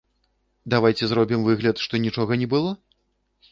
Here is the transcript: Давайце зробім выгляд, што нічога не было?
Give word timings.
Давайце 0.73 1.03
зробім 1.11 1.45
выгляд, 1.49 1.75
што 1.85 1.93
нічога 2.09 2.41
не 2.45 2.51
было? 2.57 2.75